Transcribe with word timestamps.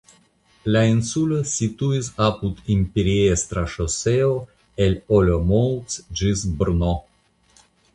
La 0.75 0.79
insulo 0.91 1.37
situis 1.51 2.09
apud 2.29 2.65
imperiestra 2.77 3.67
ŝoseo 3.77 4.33
el 4.87 5.01
Olomouc 5.23 6.03
ĝis 6.23 6.49
Brno. 6.63 6.95